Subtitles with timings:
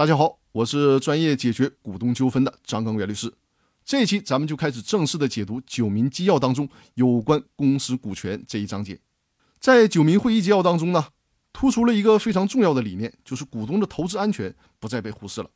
[0.00, 3.30] 大家好，我是专业解决股东纠纷的张刚元律师。
[3.84, 8.98] 这一期咱们就开始正式的解读《九民纪要》当中有关公司股权这一章节。
[9.58, 11.08] 在九民会议纪要当中呢，
[11.52, 15.50] 突出了一个非常重要的理念，就是股东的投资安全不再被忽视了。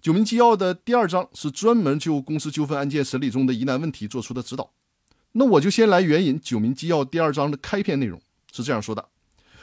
[0.00, 4.72] 九民纪要的第二章是专门就公司纠纷案件审理中的疑难问题做出的指导。
[5.32, 8.18] 那我就先来援引九民纪要第二章的开篇内容，
[8.54, 9.10] 是这样说的：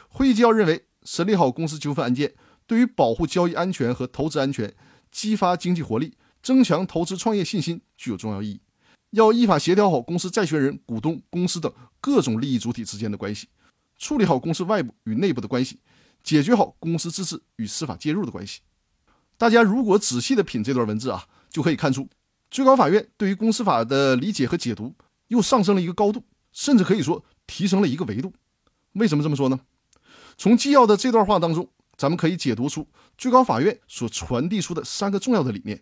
[0.07, 2.35] 会议纪要认为，审理好公司纠纷案件。
[2.67, 4.71] 对于保护交易安全和投资安全、
[5.09, 8.61] 激发经济活力、增强投资创业信心具有重要意义。
[9.11, 13.47] 要依法协调好公司债权人、股东、公司等各种利益主体之间的关系，
[13.97, 15.79] 处理好公司外部与内部的关系，
[16.21, 18.59] 解决好公司自治与司法介入的关系。
[19.37, 22.09] 大家如果仔细的品这段文字啊，就可以看出，
[22.51, 24.93] 最高法院对于公司法的理解和解读
[25.29, 28.33] 又上升了一个高度，甚至可以说提升了一个维度。
[28.91, 29.61] 为什么这么说呢？
[30.37, 31.69] 从纪要的这段话当中。
[31.97, 32.87] 咱们可以解读出
[33.17, 35.81] 最高法院所传递出的三个重要的理念。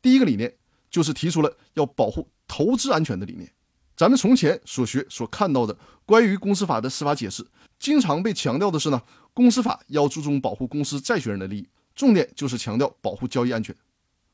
[0.00, 0.56] 第一个理念
[0.90, 3.52] 就是提出了要保护投资安全的理念。
[3.94, 7.46] 咱们从前所学所看到的关于公司法的司法解释，
[7.78, 9.02] 经常被强调的是呢，
[9.34, 13.76] 公司法要注重保护公司债权人的利益，重点就是强调保护交易安全。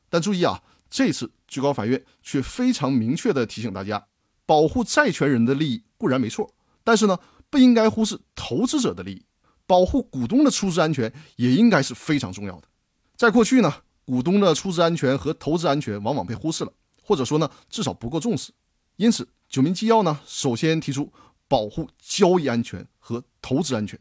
[0.09, 4.07] 但注意啊，这次最高法院却非常明确地提醒大家，
[4.45, 6.49] 保护债权人的利益固然没错，
[6.85, 9.25] 但是呢，不应该忽视投资者的利益。
[9.67, 12.67] 保护股东的出资安全也应该是非常重要的。
[13.15, 13.71] 在过去呢，
[14.05, 16.71] 股东的出资安全和投资安全往往被忽视了，
[17.03, 18.53] 或者说呢，至少不够重视。
[18.95, 21.11] 因此，九民纪要呢，首先提出
[21.47, 23.99] 保护交易安全和投资安全，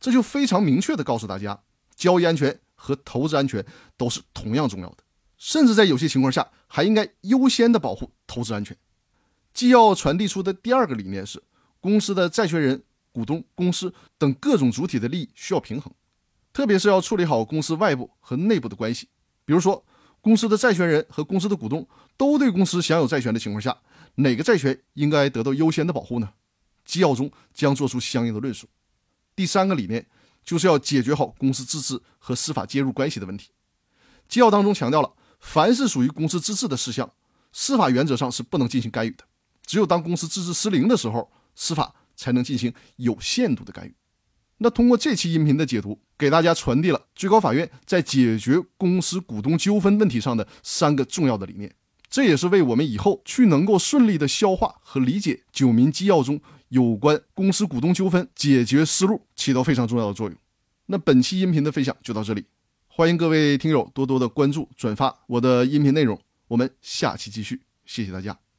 [0.00, 1.60] 这就非常明确的告诉大家，
[1.94, 3.64] 交易安全和投资安全
[3.96, 4.98] 都是同样重要的，
[5.36, 8.76] 甚至在有些情况下还应该优先的保护投资安全。
[9.52, 11.42] 纪要传递出的第二个理念是，
[11.80, 12.82] 公司的债权人。
[13.12, 15.92] 股东、公司等各种主体的利益需要平衡，
[16.52, 19.08] 特别是要处理好公司外部和内部的关系。
[19.44, 19.84] 比如说，
[20.20, 23.76] 公司的债权人和公司的股东都对公司享有债权的情况下，
[24.16, 26.32] 哪个债权应该得到优先的保护呢？
[26.84, 28.66] 纪要中将做出相应的论述。
[29.36, 30.06] 第三个理念
[30.44, 33.50] 就是要解决好公司自治和司法介入关系的问题。
[34.28, 37.12] 纪要当中强调了，凡是属于公司自治的事项，
[37.52, 39.24] 司法原则上是不能进行干预的。
[39.64, 41.94] 只有当公司自治失灵的时候，司法。
[42.16, 43.94] 才能进行有限度的干预。
[44.58, 51.74] 那通过这期音频的解读，给大家传递了最高法院在解决公司股东纠纷问题上的三个重要的理念。
[52.08, 60.38] 这也是为我们以后去能够顺利的消化和理解《九民纪要》中有关公司股东纠纷解决思路起到非常重要的作用。
[60.86, 62.44] 那本期音频的分享就到这里，
[62.86, 66.20] 欢迎各位听友多多的关注转发我的音频内容。
[66.48, 68.51] 我们下期继续，谢谢大家。